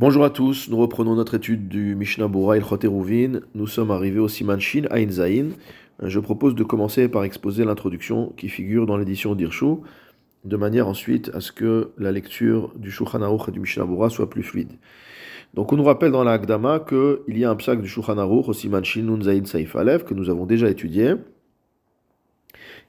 Bonjour 0.00 0.24
à 0.24 0.30
tous, 0.30 0.70
nous 0.70 0.78
reprenons 0.78 1.14
notre 1.14 1.34
étude 1.34 1.68
du 1.68 1.94
Mishnah 1.94 2.26
Bura 2.26 2.56
Il 2.56 2.62
Eruvin. 2.62 3.40
Nous 3.54 3.66
sommes 3.66 3.90
arrivés 3.90 4.18
au 4.18 4.28
Siman 4.28 4.58
Shin 4.58 4.84
Ain 4.90 5.10
Zain. 5.10 5.50
Je 6.02 6.18
propose 6.18 6.54
de 6.54 6.64
commencer 6.64 7.06
par 7.06 7.22
exposer 7.24 7.66
l'introduction 7.66 8.32
qui 8.38 8.48
figure 8.48 8.86
dans 8.86 8.96
l'édition 8.96 9.34
d'Irshu, 9.34 9.74
de 10.46 10.56
manière 10.56 10.88
ensuite 10.88 11.30
à 11.34 11.42
ce 11.42 11.52
que 11.52 11.90
la 11.98 12.12
lecture 12.12 12.72
du 12.76 12.90
Shulchan 12.90 13.20
Aruch 13.20 13.48
et 13.48 13.52
du 13.52 13.60
Mishnah 13.60 13.84
Bura 13.84 14.08
soit 14.08 14.30
plus 14.30 14.42
fluide. 14.42 14.72
Donc 15.52 15.70
on 15.70 15.76
nous 15.76 15.84
rappelle 15.84 16.12
dans 16.12 16.24
la 16.24 16.32
Agdama 16.32 16.80
qu'il 16.80 17.36
y 17.36 17.44
a 17.44 17.50
un 17.50 17.56
psak 17.56 17.82
du 17.82 17.88
Shulchan 17.88 18.16
Aruch 18.16 18.48
au 18.48 18.54
Siman 18.54 18.82
Shin 18.82 19.02
Nun 19.02 19.20
Zain 19.20 19.44
Saif 19.44 19.74
que 20.04 20.14
nous 20.14 20.30
avons 20.30 20.46
déjà 20.46 20.70
étudié, 20.70 21.12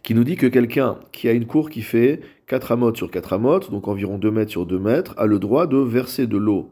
qui 0.01 0.15
nous 0.15 0.23
dit 0.23 0.37
que 0.37 0.47
quelqu'un 0.47 0.97
qui 1.11 1.27
a 1.27 1.33
une 1.33 1.45
cour 1.45 1.71
qui 1.71 1.81
fait 1.81 2.21
4 2.47 2.71
amotes 2.71 2.95
sur 2.95 3.11
4 3.11 3.33
amotes, 3.33 3.69
donc 3.69 3.89
environ 3.89 4.17
2 4.17 4.31
mètres 4.31 4.51
sur 4.51 4.65
2 4.65 4.79
mètres, 4.79 5.13
a 5.17 5.25
le 5.25 5.39
droit 5.39 5.67
de 5.67 5.75
verser 5.75 6.25
de 6.25 6.37
l'eau 6.37 6.71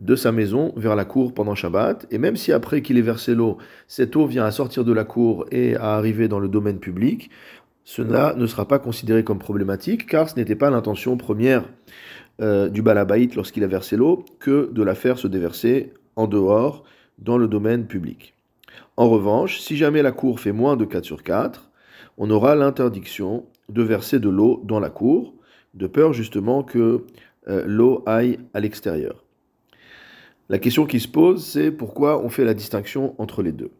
de 0.00 0.16
sa 0.16 0.32
maison 0.32 0.72
vers 0.76 0.96
la 0.96 1.04
cour 1.04 1.32
pendant 1.34 1.54
Shabbat. 1.54 2.06
Et 2.10 2.18
même 2.18 2.36
si 2.36 2.52
après 2.52 2.82
qu'il 2.82 2.98
ait 2.98 3.02
versé 3.02 3.34
l'eau, 3.34 3.58
cette 3.86 4.16
eau 4.16 4.26
vient 4.26 4.44
à 4.44 4.50
sortir 4.50 4.84
de 4.84 4.92
la 4.92 5.04
cour 5.04 5.46
et 5.52 5.76
à 5.76 5.94
arriver 5.94 6.26
dans 6.26 6.40
le 6.40 6.48
domaine 6.48 6.78
public, 6.78 7.30
cela 7.84 8.34
ne 8.36 8.46
sera 8.46 8.66
pas 8.66 8.78
considéré 8.78 9.24
comme 9.24 9.38
problématique 9.38 10.06
car 10.06 10.28
ce 10.28 10.36
n'était 10.36 10.56
pas 10.56 10.70
l'intention 10.70 11.16
première 11.16 11.64
euh, 12.40 12.68
du 12.68 12.82
balabaït 12.82 13.34
lorsqu'il 13.34 13.64
a 13.64 13.66
versé 13.66 13.96
l'eau 13.96 14.24
que 14.38 14.70
de 14.72 14.82
la 14.82 14.94
faire 14.94 15.18
se 15.18 15.26
déverser 15.26 15.92
en 16.16 16.26
dehors 16.26 16.84
dans 17.18 17.36
le 17.36 17.48
domaine 17.48 17.86
public. 17.86 18.34
En 18.96 19.08
revanche, 19.08 19.60
si 19.60 19.76
jamais 19.76 20.02
la 20.02 20.12
cour 20.12 20.40
fait 20.40 20.52
moins 20.52 20.76
de 20.76 20.84
4 20.84 21.04
sur 21.04 21.22
4, 21.22 21.70
on 22.16 22.30
aura 22.30 22.54
l'interdiction 22.54 23.44
de 23.68 23.82
verser 23.82 24.18
de 24.18 24.28
l'eau 24.28 24.62
dans 24.64 24.80
la 24.80 24.90
cour, 24.90 25.34
de 25.74 25.86
peur 25.86 26.12
justement 26.12 26.62
que 26.62 27.04
euh, 27.48 27.64
l'eau 27.66 28.02
aille 28.06 28.38
à 28.54 28.60
l'extérieur. 28.60 29.24
La 30.50 30.58
question 30.58 30.84
qui 30.84 30.98
se 30.98 31.06
pose, 31.06 31.46
c'est 31.46 31.70
pourquoi 31.70 32.24
on 32.24 32.28
fait 32.28 32.44
la 32.44 32.54
distinction 32.54 33.14
entre 33.18 33.40
les 33.40 33.52
deux. 33.52 33.70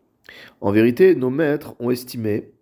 En 0.61 0.71
vérité, 0.71 1.17
nos 1.17 1.29
maîtres 1.29 1.75
ont 1.81 1.91
estimé 1.91 2.53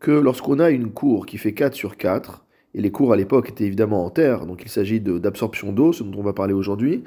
que 0.00 0.10
lorsqu'on 0.10 0.58
a 0.58 0.70
une 0.70 0.90
cour 0.90 1.24
qui 1.24 1.38
fait 1.38 1.54
4 1.54 1.72
sur 1.72 1.96
4, 1.96 2.44
et 2.74 2.80
les 2.80 2.90
cours 2.90 3.12
à 3.12 3.16
l'époque 3.16 3.50
étaient 3.50 3.62
évidemment 3.62 4.04
en 4.04 4.10
terre, 4.10 4.44
donc 4.44 4.62
il 4.64 4.68
s'agit 4.68 4.98
d'absorption 4.98 5.70
d'eau, 5.70 5.92
ce 5.92 6.02
dont 6.02 6.18
on 6.18 6.24
va 6.24 6.32
parler 6.32 6.52
aujourd'hui, 6.52 7.04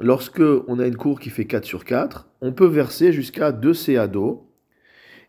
lorsque 0.00 0.42
on 0.66 0.80
a 0.80 0.88
une 0.88 0.96
cour 0.96 1.20
qui 1.20 1.30
fait 1.30 1.44
4 1.44 1.64
sur 1.64 1.84
4, 1.84 2.28
on 2.40 2.52
peut 2.52 2.66
verser 2.66 3.12
jusqu'à 3.12 3.52
2 3.52 3.72
CA 3.72 4.08
d'eau, 4.08 4.48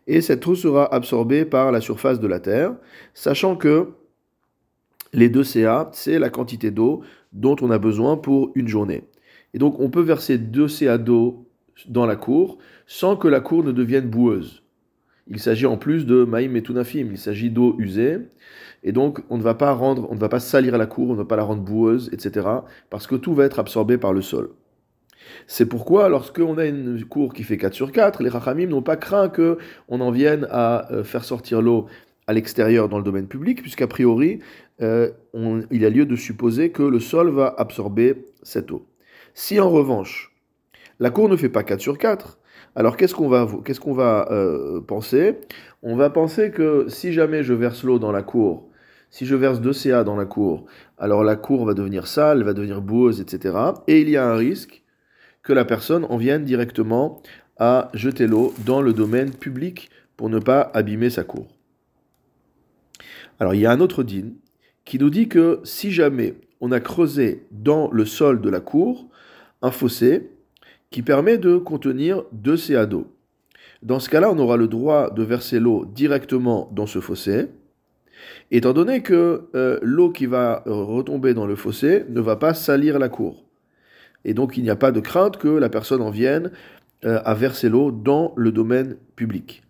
et 0.08 0.20
cette 0.20 0.44
eau 0.48 0.56
sera 0.56 0.92
absorbée 0.92 1.44
par 1.44 1.70
la 1.70 1.80
surface 1.80 2.18
de 2.18 2.26
la 2.26 2.40
Terre, 2.40 2.74
sachant 3.14 3.54
que 3.54 3.90
les 5.12 5.28
2 5.28 5.44
CA, 5.44 5.88
c'est 5.92 6.18
la 6.18 6.30
quantité 6.30 6.72
d'eau 6.72 7.02
dont 7.32 7.54
on 7.60 7.70
a 7.70 7.78
besoin 7.78 8.16
pour 8.16 8.50
une 8.56 8.66
journée. 8.66 9.04
Et 9.54 9.58
donc 9.58 9.78
on 9.80 9.90
peut 9.90 10.02
verser 10.02 10.38
2 10.38 10.68
CA 10.68 10.98
d'eau 10.98 11.46
dans 11.88 12.06
la 12.06 12.16
cour 12.16 12.58
sans 12.86 13.16
que 13.16 13.28
la 13.28 13.40
cour 13.40 13.64
ne 13.64 13.72
devienne 13.72 14.08
boueuse. 14.08 14.62
Il 15.28 15.38
s'agit 15.38 15.66
en 15.66 15.76
plus 15.76 16.04
de 16.04 16.24
maïm 16.24 16.56
et 16.56 16.62
tunafim, 16.62 17.08
il 17.10 17.18
s'agit 17.18 17.50
d'eau 17.50 17.76
usée, 17.78 18.18
et 18.82 18.92
donc 18.92 19.20
on 19.30 19.38
ne 19.38 19.42
va 19.42 19.54
pas 19.54 19.72
rendre, 19.72 20.08
on 20.10 20.14
ne 20.14 20.20
va 20.20 20.28
pas 20.28 20.40
salir 20.40 20.76
la 20.76 20.86
cour, 20.86 21.10
on 21.10 21.12
ne 21.12 21.18
va 21.18 21.24
pas 21.24 21.36
la 21.36 21.44
rendre 21.44 21.62
boueuse, 21.62 22.10
etc., 22.12 22.46
parce 22.90 23.06
que 23.06 23.14
tout 23.14 23.32
va 23.32 23.44
être 23.44 23.60
absorbé 23.60 23.98
par 23.98 24.12
le 24.12 24.20
sol. 24.20 24.50
C'est 25.46 25.66
pourquoi, 25.66 26.08
lorsqu'on 26.08 26.58
a 26.58 26.66
une 26.66 27.04
cour 27.04 27.32
qui 27.32 27.44
fait 27.44 27.56
4 27.56 27.72
sur 27.72 27.92
4, 27.92 28.22
les 28.22 28.28
rachamim 28.28 28.66
n'ont 28.66 28.82
pas 28.82 28.96
craint 28.96 29.28
qu'on 29.28 30.00
en 30.00 30.10
vienne 30.10 30.46
à 30.50 30.92
euh, 30.92 31.04
faire 31.04 31.24
sortir 31.24 31.62
l'eau 31.62 31.86
à 32.26 32.32
l'extérieur 32.32 32.88
dans 32.88 32.98
le 32.98 33.04
domaine 33.04 33.26
public, 33.26 33.62
puisqu'a 33.62 33.86
priori, 33.86 34.40
euh, 34.80 35.10
il 35.70 35.84
a 35.84 35.90
lieu 35.90 36.06
de 36.06 36.16
supposer 36.16 36.70
que 36.70 36.82
le 36.82 37.00
sol 37.00 37.30
va 37.30 37.54
absorber 37.58 38.26
cette 38.42 38.70
eau. 38.70 38.86
Si 39.34 39.58
en 39.60 39.70
revanche, 39.70 40.34
la 41.00 41.10
cour 41.10 41.28
ne 41.28 41.36
fait 41.36 41.48
pas 41.48 41.62
4 41.62 41.80
sur 41.80 41.98
4, 41.98 42.38
alors 42.76 42.96
qu'est-ce 42.96 43.14
qu'on 43.14 43.28
va, 43.28 44.28
euh, 44.30 44.80
penser? 44.80 45.38
On 45.82 45.96
va 45.96 46.10
penser 46.10 46.50
que 46.50 46.86
si 46.88 47.12
jamais 47.12 47.42
je 47.42 47.54
verse 47.54 47.84
l'eau 47.84 47.98
dans 47.98 48.12
la 48.12 48.22
cour, 48.22 48.68
si 49.10 49.26
je 49.26 49.34
verse 49.34 49.60
2 49.60 49.72
CA 49.72 50.04
dans 50.04 50.16
la 50.16 50.24
cour, 50.24 50.64
alors 50.98 51.22
la 51.22 51.36
cour 51.36 51.66
va 51.66 51.74
devenir 51.74 52.06
sale, 52.06 52.42
va 52.44 52.54
devenir 52.54 52.80
boueuse, 52.80 53.20
etc. 53.20 53.56
Et 53.86 54.00
il 54.00 54.08
y 54.08 54.16
a 54.16 54.26
un 54.26 54.36
risque 54.36 54.82
que 55.42 55.52
la 55.52 55.64
personne 55.64 56.06
en 56.08 56.16
vienne 56.16 56.44
directement 56.44 57.20
à 57.58 57.90
jeter 57.94 58.26
l'eau 58.26 58.54
dans 58.64 58.80
le 58.80 58.92
domaine 58.92 59.32
public 59.32 59.90
pour 60.16 60.30
ne 60.30 60.38
pas 60.38 60.70
abîmer 60.72 61.10
sa 61.10 61.24
cour. 61.24 61.48
Alors 63.38 63.54
il 63.54 63.60
y 63.60 63.66
a 63.66 63.72
un 63.72 63.80
autre 63.80 64.02
din 64.02 64.30
qui 64.84 64.98
nous 64.98 65.10
dit 65.10 65.28
que 65.28 65.60
si 65.64 65.90
jamais 65.90 66.36
on 66.60 66.72
a 66.72 66.80
creusé 66.80 67.46
dans 67.50 67.90
le 67.90 68.04
sol 68.04 68.40
de 68.40 68.48
la 68.48 68.60
cour 68.60 69.08
un 69.62 69.70
fossé 69.70 70.30
qui 70.90 71.02
permet 71.02 71.38
de 71.38 71.56
contenir 71.56 72.24
deux 72.32 72.56
CA 72.56 72.86
d'eau, 72.86 73.06
dans 73.82 73.98
ce 73.98 74.08
cas-là, 74.08 74.30
on 74.30 74.38
aura 74.38 74.56
le 74.56 74.68
droit 74.68 75.10
de 75.10 75.24
verser 75.24 75.58
l'eau 75.58 75.84
directement 75.84 76.70
dans 76.72 76.86
ce 76.86 77.00
fossé, 77.00 77.48
étant 78.52 78.72
donné 78.72 79.02
que 79.02 79.48
euh, 79.56 79.80
l'eau 79.82 80.10
qui 80.10 80.26
va 80.26 80.62
retomber 80.66 81.34
dans 81.34 81.46
le 81.46 81.56
fossé 81.56 82.04
ne 82.08 82.20
va 82.20 82.36
pas 82.36 82.54
salir 82.54 83.00
la 83.00 83.08
cour. 83.08 83.44
Et 84.24 84.34
donc 84.34 84.56
il 84.56 84.62
n'y 84.62 84.70
a 84.70 84.76
pas 84.76 84.92
de 84.92 85.00
crainte 85.00 85.36
que 85.36 85.48
la 85.48 85.68
personne 85.68 86.00
en 86.00 86.10
vienne 86.10 86.52
euh, 87.04 87.20
à 87.24 87.34
verser 87.34 87.68
l'eau 87.68 87.90
dans 87.90 88.32
le 88.36 88.52
domaine 88.52 88.96
public. 89.16 89.64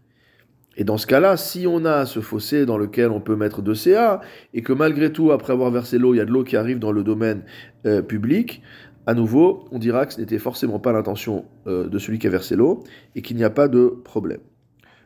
Et 0.76 0.84
dans 0.84 0.98
ce 0.98 1.06
cas-là, 1.06 1.38
si 1.38 1.66
on 1.66 1.86
a 1.86 2.04
ce 2.04 2.20
fossé 2.20 2.66
dans 2.66 2.76
lequel 2.76 3.10
on 3.10 3.20
peut 3.20 3.36
mettre 3.36 3.62
de 3.62 3.72
CA, 3.72 4.20
et 4.52 4.62
que 4.62 4.72
malgré 4.75 5.12
tout, 5.12 5.32
après 5.32 5.54
avoir 5.54 5.70
versé 5.70 5.98
l'eau, 5.98 6.12
il 6.14 6.19
y 6.19 6.20
a 6.20 6.25
de 6.26 6.31
l'eau 6.31 6.44
qui 6.44 6.56
arrive 6.56 6.78
dans 6.78 6.92
le 6.92 7.02
domaine 7.02 7.44
euh, 7.86 8.02
public, 8.02 8.62
à 9.06 9.14
nouveau, 9.14 9.66
on 9.72 9.78
dira 9.78 10.06
que 10.06 10.14
ce 10.14 10.20
n'était 10.20 10.38
forcément 10.38 10.78
pas 10.78 10.92
l'intention 10.92 11.44
euh, 11.66 11.88
de 11.88 11.98
celui 11.98 12.18
qui 12.18 12.26
a 12.26 12.30
versé 12.30 12.56
l'eau, 12.56 12.84
et 13.14 13.22
qu'il 13.22 13.36
n'y 13.36 13.44
a 13.44 13.50
pas 13.50 13.68
de 13.68 13.88
problème. 14.04 14.40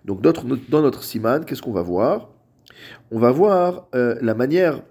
Donc 0.05 0.21
dans 0.21 0.83
notre 0.83 1.03
siman, 1.03 1.45
qu'est-ce 1.45 1.63
qu'on 1.63 1.73
va 1.73 1.83
voir? 1.83 2.29
On 3.11 3.19
va 3.19 3.33
voir 3.33 3.89
la 3.93 4.35
manière 4.35 4.83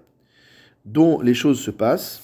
dont 0.84 1.20
les 1.20 1.32
choses 1.32 1.58
se 1.58 1.70
passent 1.70 2.22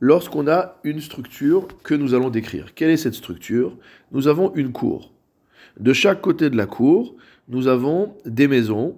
lorsqu'on 0.00 0.48
a 0.48 0.76
une 0.84 1.00
structure 1.00 1.68
que 1.82 1.94
nous 1.94 2.14
allons 2.14 2.30
décrire. 2.30 2.74
Quelle 2.74 2.90
est 2.90 2.96
cette 2.96 3.14
structure? 3.14 3.76
Nous 4.12 4.28
avons 4.28 4.54
une 4.54 4.72
cour. 4.72 5.12
De 5.78 5.92
chaque 5.92 6.22
côté 6.22 6.48
de 6.48 6.56
la 6.56 6.66
cour, 6.66 7.16
nous 7.48 7.68
avons 7.68 8.14
des 8.24 8.48
maisons. 8.48 8.96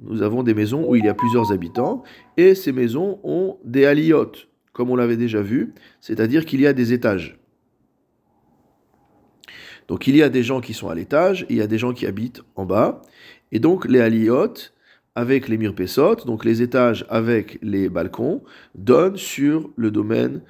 Nous 0.00 0.22
avons 0.22 0.42
des 0.42 0.54
maisons 0.54 0.88
où 0.88 0.96
il 0.96 1.04
y 1.04 1.08
a 1.08 1.14
plusieurs 1.14 1.52
habitants 1.52 2.02
et 2.36 2.54
ces 2.54 2.72
maisons 2.72 3.20
ont 3.22 3.58
des 3.64 3.84
aliotes, 3.84 4.48
comme 4.72 4.90
on 4.90 4.96
l'avait 4.96 5.16
déjà 5.16 5.42
vu, 5.42 5.74
c'est-à-dire 6.00 6.44
qu'il 6.44 6.60
y 6.60 6.66
a 6.66 6.72
des 6.72 6.92
étages. 6.92 7.38
Donc 9.88 10.06
il 10.06 10.14
y 10.14 10.22
a 10.22 10.28
des 10.28 10.44
gens 10.44 10.60
qui 10.60 10.72
sont 10.72 10.88
à 10.88 10.94
l'étage 10.94 11.44
il 11.50 11.56
y 11.56 11.60
a 11.60 11.66
des 11.66 11.78
gens 11.78 11.92
qui 11.92 12.06
habitent 12.06 12.42
en 12.54 12.64
bas. 12.64 13.02
Et 13.50 13.58
donc 13.58 13.86
les 13.86 14.00
aliotes, 14.00 14.72
avec 15.16 15.48
les 15.48 15.58
mirpessot, 15.58 16.14
donc 16.26 16.44
les 16.44 16.62
étages 16.62 17.04
avec 17.08 17.58
les 17.62 17.88
balcons, 17.88 18.42
donnent 18.74 19.16
sur 19.16 19.70
le 19.76 19.90
domaine 19.90 20.42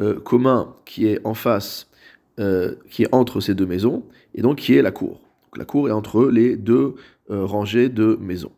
euh, 0.00 0.18
commun 0.18 0.74
qui 0.86 1.06
est 1.06 1.20
en 1.24 1.34
face, 1.34 1.90
euh, 2.38 2.76
qui 2.88 3.02
est 3.02 3.14
entre 3.14 3.40
ces 3.40 3.54
deux 3.54 3.66
maisons, 3.66 4.04
et 4.34 4.40
donc 4.40 4.58
qui 4.58 4.74
est 4.74 4.82
la 4.82 4.90
cour. 4.90 5.20
la 5.56 5.64
cour 5.64 5.88
est 5.88 5.92
entre 5.92 6.26
les 6.26 6.56
deux 6.56 6.94
euh, 7.30 7.44
rangées 7.44 7.88
de 7.88 8.16
maisons. 8.20 8.52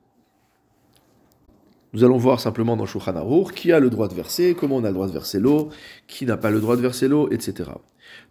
Nous 1.93 2.05
allons 2.05 2.19
voir 2.19 2.39
simplement 2.39 2.77
dans 2.77 2.87
Shulchan 2.87 3.45
qui 3.55 3.73
a 3.73 3.81
le 3.81 3.91
droit 3.91 4.07
de 4.07 4.15
verser, 4.15 4.55
comment 4.59 4.77
on 4.77 4.85
a 4.85 4.89
le 4.89 4.95
droit 4.95 5.09
de 5.09 5.13
verser 5.13 5.41
l'eau, 5.41 5.71
qui 6.07 6.25
n'a 6.25 6.37
pas 6.37 6.51
le 6.51 6.61
droit 6.61 6.77
de 6.77 6.83
verser 6.83 7.09
l'eau, 7.09 7.29
etc. 7.31 7.71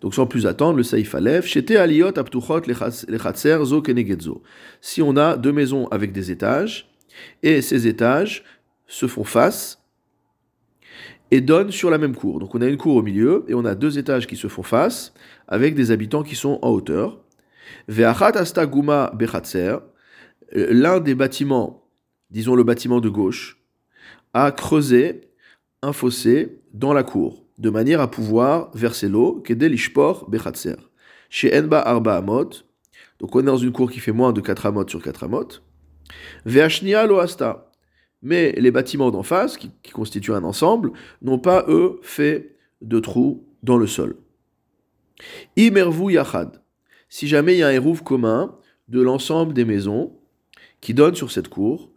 Donc 0.01 0.13
sans 0.13 0.27
plus 0.27 0.45
attendre, 0.45 0.77
le 0.77 0.83
Saïf 0.83 1.13
Aleph, 1.15 1.45
Shete 1.45 1.71
Aliyot 1.71 2.17
Aptuchot 2.17 2.61
Lechatzer 2.67 3.59
Zo 3.65 3.81
Kenegedzo. 3.81 4.41
Si 4.79 5.01
on 5.01 5.17
a 5.17 5.35
deux 5.35 5.51
maisons 5.51 5.87
avec 5.87 6.13
des 6.13 6.31
étages, 6.31 6.89
et 7.43 7.61
ces 7.61 7.87
étages 7.87 8.43
se 8.87 9.07
font 9.07 9.25
face 9.25 9.83
et 11.31 11.41
donnent 11.41 11.71
sur 11.71 11.89
la 11.89 11.97
même 11.97 12.15
cour. 12.15 12.39
Donc 12.39 12.55
on 12.55 12.61
a 12.61 12.65
une 12.65 12.77
cour 12.77 12.95
au 12.95 13.01
milieu 13.01 13.45
et 13.47 13.53
on 13.53 13.65
a 13.65 13.75
deux 13.75 13.99
étages 13.99 14.25
qui 14.25 14.35
se 14.35 14.47
font 14.47 14.63
face 14.63 15.13
avec 15.47 15.75
des 15.75 15.91
habitants 15.91 16.23
qui 16.23 16.35
sont 16.35 16.59
en 16.61 16.69
hauteur. 16.69 17.19
Ve'achat 17.87 18.37
astaguma 18.37 19.11
bechatzer, 19.15 19.77
l'un 20.53 20.99
des 20.99 21.13
bâtiments, 21.13 21.88
disons 22.29 22.55
le 22.55 22.63
bâtiment 22.63 22.99
de 22.99 23.09
gauche, 23.09 23.61
a 24.33 24.51
creusé 24.51 25.21
un 25.81 25.93
fossé 25.93 26.59
dans 26.73 26.93
la 26.93 27.03
cour, 27.03 27.45
de 27.57 27.69
manière 27.69 28.01
à 28.01 28.09
pouvoir 28.09 28.71
verser 28.75 29.09
l'eau, 29.09 29.41
kedelishpor 29.41 30.29
bechatzer. 30.29 30.75
Chez 31.29 31.55
Enba 31.55 31.79
Arba 31.79 32.17
Amot, 32.17 32.49
donc 33.19 33.35
on 33.35 33.39
est 33.39 33.43
dans 33.43 33.57
une 33.57 33.71
cour 33.71 33.91
qui 33.91 33.99
fait 33.99 34.11
moins 34.11 34.33
de 34.33 34.41
4 34.41 34.67
amot 34.67 34.87
sur 34.87 35.01
4 35.01 35.25
amot, 35.25 35.47
Veashnia 36.45 37.05
loasta. 37.05 37.71
Mais 38.21 38.51
les 38.53 38.71
bâtiments 38.71 39.11
d'en 39.11 39.23
face, 39.23 39.57
qui, 39.57 39.71
constituent 39.93 40.33
un 40.33 40.43
ensemble, 40.43 40.91
n'ont 41.21 41.39
pas, 41.39 41.65
eux, 41.69 41.99
fait 42.01 42.57
de 42.81 42.99
trous 42.99 43.45
dans 43.63 43.77
le 43.77 43.87
sol. 43.87 44.17
Imervu 45.55 46.13
yachad. 46.13 46.61
Si 47.07 47.27
jamais 47.27 47.55
il 47.55 47.59
y 47.59 47.63
a 47.63 47.67
un 47.67 47.71
érouf 47.71 48.01
commun 48.01 48.57
de 48.87 49.01
l'ensemble 49.01 49.53
des 49.53 49.65
maisons 49.65 50.13
qui 50.81 50.93
donnent 50.93 51.15
sur 51.15 51.31
cette 51.31 51.47
cour, 51.47 51.91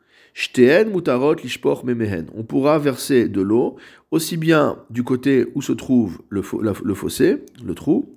On 2.35 2.43
pourra 2.43 2.79
verser 2.79 3.29
de 3.29 3.41
l'eau 3.43 3.77
aussi 4.11 4.37
bien 4.37 4.79
du 4.91 5.03
côté 5.03 5.47
où 5.55 5.63
se 5.63 5.73
trouve 5.73 6.21
le, 6.29 6.43
le 6.61 6.95
fossé, 6.95 7.39
le 7.65 7.75
trou, 7.75 8.15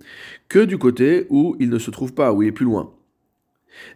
que 0.48 0.60
du 0.60 0.78
côté 0.78 1.26
où 1.30 1.56
il 1.60 1.70
ne 1.70 1.80
se 1.80 1.92
trouve 1.92 2.14
pas, 2.14 2.32
où 2.34 2.42
il 2.42 2.50
est 2.50 2.52
plus 2.52 2.66
loin. 2.66 2.94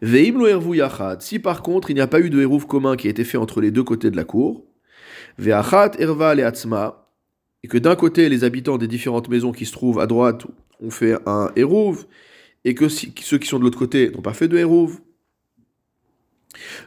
Veim 0.01 0.37
lo 0.37 0.73
yachad. 0.73 1.21
Si 1.21 1.39
par 1.39 1.61
contre 1.61 1.89
il 1.91 1.95
n'y 1.95 2.01
a 2.01 2.07
pas 2.07 2.19
eu 2.19 2.29
de 2.29 2.41
hérouf 2.41 2.65
commun 2.65 2.95
qui 2.95 3.07
a 3.07 3.09
été 3.09 3.23
fait 3.23 3.37
entre 3.37 3.61
les 3.61 3.71
deux 3.71 3.83
côtés 3.83 4.11
de 4.11 4.17
la 4.17 4.25
cour, 4.25 4.65
ve'achat 5.37 5.91
erva 5.99 6.35
le'atzma, 6.35 7.07
et 7.63 7.67
que 7.67 7.77
d'un 7.77 7.95
côté 7.95 8.29
les 8.29 8.43
habitants 8.43 8.77
des 8.77 8.87
différentes 8.87 9.29
maisons 9.29 9.51
qui 9.51 9.65
se 9.65 9.71
trouvent 9.71 9.99
à 9.99 10.07
droite 10.07 10.45
ont 10.81 10.91
fait 10.91 11.15
un 11.25 11.51
hérouv, 11.55 12.05
et 12.65 12.75
que 12.75 12.89
ceux 12.89 13.37
qui 13.37 13.47
sont 13.47 13.59
de 13.59 13.63
l'autre 13.63 13.79
côté 13.79 14.09
n'ont 14.09 14.21
pas 14.21 14.33
fait 14.33 14.47
de 14.47 14.57
hérouv. 14.57 14.99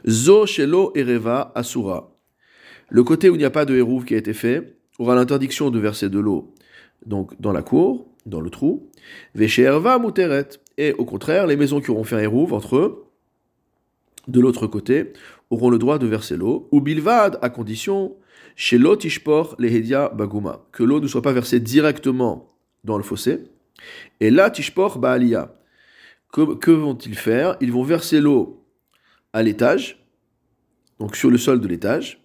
Zo 0.07 0.45
shelo 0.45 0.91
ereva 0.95 1.51
asura. 1.55 2.11
Le 2.89 3.03
côté 3.03 3.29
où 3.29 3.35
il 3.35 3.39
n'y 3.39 3.45
a 3.45 3.49
pas 3.49 3.65
de 3.65 3.75
hérouv 3.75 4.05
qui 4.05 4.13
a 4.13 4.17
été 4.17 4.33
fait 4.33 4.77
aura 4.99 5.15
l'interdiction 5.15 5.69
de 5.69 5.79
verser 5.79 6.09
de 6.09 6.19
l'eau 6.19 6.53
donc 7.05 7.39
dans 7.39 7.51
la 7.51 7.61
cour, 7.61 8.07
dans 8.25 8.41
le 8.41 8.49
trou. 8.49 8.89
Vesherva 9.35 9.99
muteret. 9.99 10.49
Et 10.77 10.93
au 10.93 11.05
contraire, 11.05 11.47
les 11.47 11.55
maisons 11.55 11.81
qui 11.81 11.91
auront 11.91 12.03
fait 12.03 12.15
un 12.15 12.19
hérouv 12.19 12.53
entre 12.53 12.77
eux, 12.77 13.05
de 14.27 14.39
l'autre 14.39 14.67
côté, 14.67 15.13
auront 15.49 15.69
le 15.69 15.77
droit 15.77 15.99
de 15.99 16.07
verser 16.07 16.37
l'eau. 16.37 16.67
Ou 16.71 16.81
bilvad, 16.81 17.37
à 17.41 17.49
condition, 17.49 18.15
chez 18.55 18.77
l'otishpor 18.77 19.55
lehedia 19.59 20.09
baguma, 20.09 20.65
que 20.71 20.83
l'eau 20.83 20.99
ne 20.99 21.07
soit 21.07 21.21
pas 21.21 21.33
versée 21.33 21.59
directement 21.59 22.55
dans 22.83 22.97
le 22.97 23.03
fossé. 23.03 23.43
Et 24.19 24.31
là, 24.31 24.49
tishpor 24.49 24.97
baalia. 24.97 25.55
Que, 26.31 26.55
que 26.55 26.71
vont-ils 26.71 27.15
faire? 27.15 27.57
Ils 27.61 27.71
vont 27.71 27.83
verser 27.83 28.19
l'eau 28.19 28.62
à 29.33 29.43
l'étage, 29.43 30.05
donc 30.99 31.15
sur 31.15 31.29
le 31.29 31.37
sol 31.37 31.59
de 31.59 31.67
l'étage. 31.67 32.23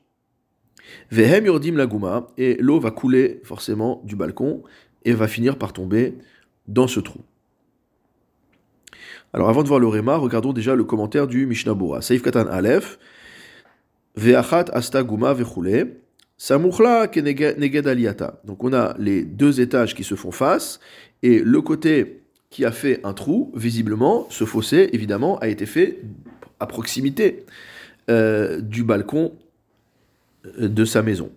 Vehem 1.11 1.47
yordim 1.47 1.75
laguma, 1.75 2.29
et 2.37 2.57
l'eau 2.61 2.79
va 2.81 2.91
couler 2.91 3.41
forcément 3.45 4.01
du 4.05 4.17
balcon 4.17 4.63
et 5.05 5.13
va 5.13 5.29
finir 5.29 5.59
par 5.59 5.73
tomber 5.73 6.15
dans 6.67 6.87
ce 6.87 7.01
trou. 7.01 7.21
Alors 9.33 9.49
avant 9.49 9.63
de 9.63 9.69
voir 9.69 9.81
le 9.81 9.89
Réma, 9.89 10.17
regardons 10.17 10.53
déjà 10.53 10.75
le 10.75 10.85
commentaire 10.85 11.27
du 11.27 11.47
Mishnah 11.47 11.75
Bora. 11.75 12.01
Saif 12.01 12.23
Katan 12.23 12.47
Aleph, 12.47 12.99
Ve'achat 14.17 14.67
asta 14.73 15.03
guma 15.03 15.33
ve'chule, 15.33 16.01
samuchla 16.37 17.09
keneged 17.09 17.87
aliyata. 17.87 18.41
Donc 18.45 18.65
on 18.65 18.73
a 18.73 18.97
les 18.99 19.23
deux 19.23 19.61
étages 19.61 19.95
qui 19.95 20.03
se 20.03 20.15
font 20.15 20.33
face, 20.33 20.81
et 21.23 21.41
le 21.41 21.61
côté 21.61 22.23
qui 22.51 22.65
a 22.65 22.73
fait 22.73 23.01
un 23.05 23.13
trou, 23.13 23.53
visiblement, 23.55 24.27
ce 24.31 24.45
fossé, 24.45 24.89
évidemment, 24.93 25.39
a 25.39 25.49
été 25.49 25.67
fait 25.67 26.01
à 26.61 26.67
proximité 26.67 27.45
euh, 28.11 28.61
du 28.61 28.85
balcon 28.85 29.33
euh, 30.61 30.69
de 30.69 30.85
sa 30.85 31.03
maison. 31.03 31.31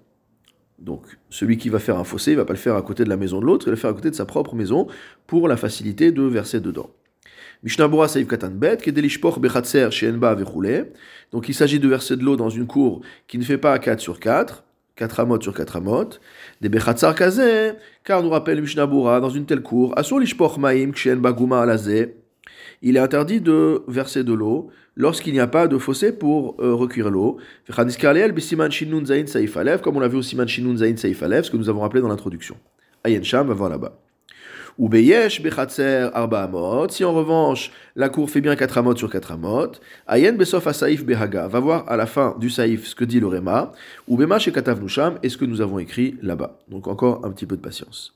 Donc, 0.79 1.03
celui 1.29 1.57
qui 1.57 1.69
va 1.69 1.79
faire 1.79 1.97
un 1.97 2.03
fossé, 2.03 2.31
il 2.31 2.37
va 2.37 2.45
pas 2.45 2.53
le 2.53 2.59
faire 2.59 2.75
à 2.75 2.81
côté 2.81 3.03
de 3.03 3.09
la 3.09 3.17
maison 3.17 3.39
de 3.39 3.45
l'autre, 3.45 3.67
il 3.67 3.69
va 3.69 3.71
le 3.71 3.77
faire 3.77 3.91
à 3.91 3.93
côté 3.93 4.09
de 4.09 4.15
sa 4.15 4.25
propre 4.25 4.55
maison 4.55 4.87
pour 5.27 5.47
la 5.47 5.57
facilité 5.57 6.11
de 6.11 6.23
verser 6.23 6.59
dedans. 6.59 6.89
Donc, 11.31 11.49
il 11.49 11.53
s'agit 11.53 11.79
de 11.79 11.87
verser 11.87 12.17
de 12.17 12.23
l'eau 12.23 12.35
dans 12.35 12.49
une 12.49 12.65
cour 12.65 13.01
qui 13.27 13.37
ne 13.37 13.43
fait 13.43 13.59
pas 13.59 13.77
4 13.77 13.99
sur 13.99 14.19
4, 14.19 14.63
4 14.95 15.19
amot 15.19 15.39
sur 15.39 15.53
4 15.53 15.75
amot. 15.75 16.09
Des 16.61 16.69
Bechatzar 16.69 17.13
Kazé, 17.13 17.73
car 18.03 18.23
nous 18.23 18.29
rappelle 18.29 18.59
Mishnabura, 18.61 19.19
dans 19.19 19.29
une 19.29 19.45
telle 19.45 19.61
cour, 19.61 19.93
Asur 19.99 20.19
Maim 20.57 20.91
Kshen 20.91 21.21
Guma 21.21 21.61
Alazé. 21.61 22.15
Il 22.83 22.97
est 22.97 22.99
interdit 22.99 23.41
de 23.41 23.83
verser 23.87 24.23
de 24.23 24.33
l'eau 24.33 24.71
lorsqu'il 24.95 25.33
n'y 25.33 25.39
a 25.39 25.47
pas 25.47 25.67
de 25.67 25.77
fossé 25.77 26.11
pour 26.11 26.55
euh, 26.59 26.73
recueillir 26.73 27.11
l'eau. 27.11 27.37
Comme 27.67 27.87
on 29.97 29.99
l'a 29.99 30.07
vu 30.07 30.17
au 30.17 30.21
Siman 30.21 30.47
Shinun 30.47 30.75
Zain 30.75 30.97
Saif 30.97 31.21
Alev, 31.21 31.43
ce 31.43 31.51
que 31.51 31.57
nous 31.57 31.69
avons 31.69 31.81
rappelé 31.81 32.01
dans 32.01 32.07
l'introduction. 32.07 32.57
Ayen 33.03 33.23
Sham 33.23 33.47
va 33.47 33.53
voir 33.53 33.69
là-bas. 33.69 33.99
Ou 34.79 34.89
Beyesh 34.89 35.43
Bechatser 35.43 36.09
Arba 36.13 36.43
Amot. 36.43 36.89
Si 36.89 37.03
en 37.03 37.13
revanche 37.13 37.71
la 37.95 38.09
cour 38.09 38.29
fait 38.29 38.41
bien 38.41 38.55
4 38.55 38.79
amot 38.79 38.95
sur 38.95 39.11
4 39.11 39.33
amot, 39.33 39.73
Ayen 40.07 40.33
Besof 40.33 40.65
Asaif 40.65 41.05
Behaga. 41.05 41.47
Va 41.47 41.59
voir 41.59 41.87
à 41.87 41.97
la 41.97 42.07
fin 42.07 42.35
du 42.39 42.49
Saif 42.49 42.87
ce 42.87 42.95
que 42.95 43.05
dit 43.05 43.19
le 43.19 43.27
Rema. 43.27 43.73
Ou 44.07 44.17
Bema 44.17 44.39
Shekatav 44.39 44.81
Nusham 44.81 45.19
et 45.21 45.29
ce 45.29 45.37
que 45.37 45.45
nous 45.45 45.61
avons 45.61 45.77
écrit 45.77 46.15
là-bas. 46.21 46.57
Donc 46.69 46.87
encore 46.87 47.23
un 47.25 47.31
petit 47.31 47.45
peu 47.45 47.57
de 47.57 47.61
patience. 47.61 48.15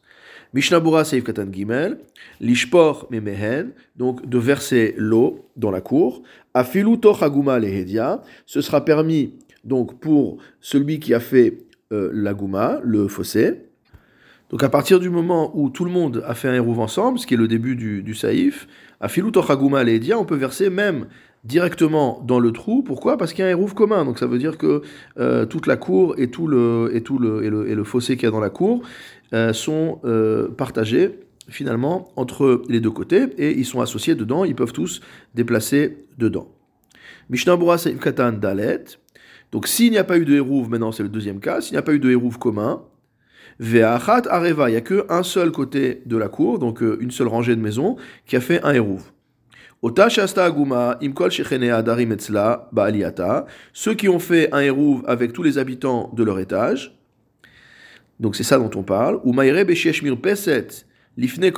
Mishnabura 0.54 1.04
Seif 1.04 1.24
Katan 1.24 1.52
Gimel, 1.52 2.00
Lishpor 2.40 3.08
Memehen, 3.12 3.72
donc 3.96 4.28
de 4.28 4.38
verser 4.38 4.96
l'eau 4.98 5.50
dans 5.56 5.72
la 5.72 5.82
cour. 5.82 6.22
Afilu 6.54 7.00
Tochaguma 7.00 7.60
Lehedia, 7.60 8.22
ce 8.46 8.62
sera 8.62 8.86
permis 8.86 9.34
donc 9.64 10.00
pour 10.00 10.38
celui 10.62 11.00
qui 11.00 11.14
a 11.14 11.20
fait 11.20 11.66
euh, 11.92 12.10
la 12.14 12.36
le 12.84 13.08
fossé. 13.08 13.62
Donc 14.50 14.64
à 14.64 14.70
partir 14.70 15.00
du 15.00 15.10
moment 15.10 15.52
où 15.58 15.70
tout 15.70 15.86
le 15.86 15.92
monde 15.92 16.24
a 16.26 16.36
fait 16.36 16.48
un 16.48 16.54
hérouve 16.54 16.80
ensemble, 16.80 17.20
ce 17.20 17.26
qui 17.26 17.34
est 17.34 17.38
le 17.38 17.48
début 17.48 17.76
du, 17.76 18.04
du 18.04 18.14
saïf, 18.14 18.68
Afilu 19.02 19.32
Tochaguma 19.32 19.84
Lehedia, 19.84 20.18
on 20.18 20.26
peut 20.26 20.36
verser 20.36 20.70
même 20.70 21.08
directement 21.46 22.24
dans 22.26 22.40
le 22.40 22.52
trou. 22.52 22.82
Pourquoi? 22.82 23.18
Parce 23.18 23.32
qu'il 23.32 23.42
y 23.42 23.44
a 23.44 23.48
un 23.48 23.52
hérouve 23.52 23.76
commun. 23.76 24.04
Donc 24.04 24.20
ça 24.20 24.26
veut 24.26 24.40
dire 24.40 24.58
que 24.58 24.82
euh, 25.20 25.46
toute 25.46 25.68
la 25.68 25.78
cour 25.78 26.16
et 26.18 26.30
tout 26.30 26.48
le, 26.48 26.90
et 26.94 27.02
tout 27.02 27.20
le, 27.20 27.44
et 27.44 27.50
le, 27.50 27.70
et 27.70 27.76
le 27.76 27.84
fossé 27.84 28.16
qu'il 28.16 28.24
y 28.24 28.28
a 28.28 28.32
dans 28.32 28.40
la 28.40 28.50
cour 28.50 28.82
euh, 29.33 29.54
sont 29.54 30.00
euh, 30.06 30.50
partagés 30.50 31.19
finalement 31.48 32.12
entre 32.16 32.63
les 32.69 32.80
deux 32.80 32.92
côtés 32.92 33.27
et 33.38 33.51
ils 33.51 33.66
sont 33.66 33.81
associés 33.81 34.16
dedans, 34.16 34.45
ils 34.45 34.56
peuvent 34.56 34.74
tous 34.74 35.01
déplacer 35.36 35.98
dedans. 36.18 36.51
Mishnah 37.30 37.57
Katan 38.01 38.33
Dalet. 38.33 38.83
Donc 39.51 39.68
s'il 39.68 39.92
n'y 39.92 39.98
a 39.98 40.04
pas 40.04 40.18
eu 40.18 40.25
de 40.25 40.33
hérouve, 40.33 40.69
maintenant 40.69 40.92
c'est 40.92 41.04
le 41.04 41.10
deuxième 41.10 41.39
cas, 41.39 41.62
s'il 41.62 41.74
n'y 41.74 41.80
a 41.80 41.83
pas 41.83 41.94
eu 41.94 42.00
de 42.00 42.10
hérouve 42.10 42.39
commun, 42.39 42.81
Ve'achat 43.60 44.24
Areva, 44.30 44.69
il 44.69 44.74
n'y 44.74 44.77
a 44.77 44.81
qu'un 44.81 45.24
seul 45.24 45.51
côté 45.51 46.01
de 46.06 46.18
la 46.18 46.27
cour, 46.27 46.60
donc 46.60 46.83
euh, 46.83 46.98
une 47.00 47.12
seule 47.12 47.27
rangée 47.27 47.56
de 47.56 47.62
maisons, 47.62 47.95
qui 48.25 48.36
a 48.36 48.42
fait 48.42 48.62
un 48.63 48.74
hérouve. 48.74 49.12
Ceux 53.74 53.94
qui 53.94 54.10
ont 54.10 54.19
fait 54.19 54.54
un 54.54 54.60
hérouve 54.60 55.04
avec 55.07 55.31
tous 55.31 55.44
les 55.44 55.57
habitants 55.57 56.12
de 56.13 56.24
leur 56.24 56.39
étage, 56.39 56.98
donc 58.20 58.36
c'est 58.36 58.44
ça 58.44 58.58
dont 58.58 58.72
on 58.76 58.84
parle. 58.84 59.20
Ou 59.24 59.34
peset 60.16 60.68
lifne 61.18 61.52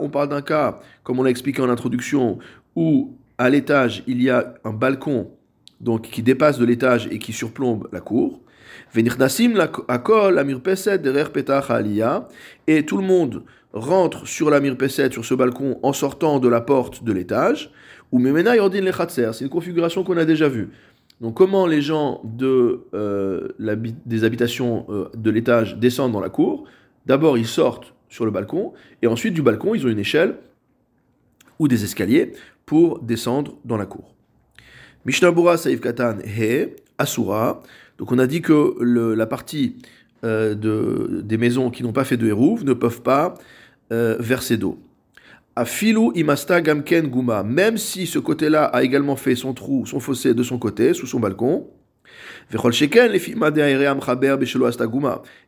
On 0.00 0.08
parle 0.08 0.28
d'un 0.28 0.42
cas, 0.42 0.80
comme 1.02 1.18
on 1.18 1.22
l'a 1.22 1.30
expliqué 1.30 1.62
en 1.62 1.68
introduction, 1.68 2.38
où 2.76 3.16
à 3.38 3.50
l'étage 3.50 4.02
il 4.06 4.22
y 4.22 4.30
a 4.30 4.54
un 4.64 4.72
balcon 4.72 5.30
donc 5.80 6.02
qui 6.02 6.22
dépasse 6.22 6.58
de 6.58 6.64
l'étage 6.64 7.08
et 7.10 7.18
qui 7.18 7.32
surplombe 7.32 7.88
la 7.92 8.00
cour. 8.00 8.40
Venirnasim 8.92 9.54
akol 9.88 10.38
amir 10.38 10.60
peset 10.60 10.98
derer 10.98 11.30
petach 11.30 11.70
Et 12.66 12.84
tout 12.84 12.96
le 12.96 13.04
monde 13.04 13.44
rentre 13.72 14.26
sur 14.26 14.50
la 14.50 14.60
mirpeset, 14.60 15.10
sur 15.12 15.24
ce 15.24 15.34
balcon, 15.34 15.78
en 15.82 15.92
sortant 15.92 16.38
de 16.40 16.48
la 16.48 16.60
porte 16.60 17.04
de 17.04 17.12
l'étage. 17.12 17.70
Ou 18.10 18.18
memena 18.18 18.56
yordin 18.56 18.80
lechatser. 18.80 19.30
C'est 19.34 19.44
une 19.44 19.50
configuration 19.50 20.02
qu'on 20.02 20.16
a 20.16 20.24
déjà 20.24 20.48
vue. 20.48 20.70
Donc 21.20 21.36
comment 21.36 21.66
les 21.66 21.82
gens 21.82 22.22
euh, 22.42 23.48
des 24.06 24.24
habitations 24.24 24.86
euh, 24.88 25.08
de 25.16 25.30
l'étage 25.30 25.76
descendent 25.76 26.12
dans 26.12 26.20
la 26.20 26.28
cour? 26.28 26.64
D'abord, 27.06 27.38
ils 27.38 27.46
sortent 27.46 27.94
sur 28.08 28.24
le 28.24 28.30
balcon, 28.30 28.72
et 29.02 29.06
ensuite 29.06 29.34
du 29.34 29.42
balcon, 29.42 29.74
ils 29.74 29.84
ont 29.84 29.90
une 29.90 29.98
échelle 29.98 30.36
ou 31.58 31.68
des 31.68 31.84
escaliers 31.84 32.32
pour 32.66 33.00
descendre 33.00 33.58
dans 33.64 33.76
la 33.76 33.86
cour. 33.86 34.14
Mishnabura 35.04 35.56
Saif 35.56 35.80
Katan 35.80 36.18
He, 36.24 36.76
Asura. 36.98 37.62
Donc 37.98 38.12
on 38.12 38.18
a 38.18 38.26
dit 38.26 38.40
que 38.40 38.76
la 38.82 39.26
partie 39.26 39.76
euh, 40.24 40.54
de, 40.54 41.20
des 41.22 41.36
maisons 41.36 41.70
qui 41.70 41.82
n'ont 41.82 41.92
pas 41.92 42.04
fait 42.04 42.16
de 42.16 42.26
hérouve 42.26 42.64
ne 42.64 42.74
peuvent 42.74 43.02
pas 43.02 43.34
verser 43.90 44.58
d'eau. 44.58 44.78
Afilu 45.58 46.12
imasta 46.14 46.60
gamken 46.60 47.08
guma. 47.08 47.42
Même 47.42 47.78
si 47.78 48.06
ce 48.06 48.20
côté-là 48.20 48.66
a 48.66 48.84
également 48.84 49.16
fait 49.16 49.34
son 49.34 49.54
trou, 49.54 49.86
son 49.86 49.98
fossé 49.98 50.32
de 50.32 50.44
son 50.44 50.56
côté, 50.56 50.94
sous 50.94 51.08
son 51.08 51.18
balcon. 51.18 51.66